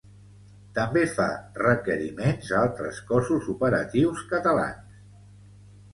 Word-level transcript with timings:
També 0.77 1.03
fa 1.17 1.27
requeriments 1.59 2.49
a 2.55 2.63
altres 2.63 3.03
cossos 3.13 3.53
operatius 3.57 4.25
catalans. 4.33 5.01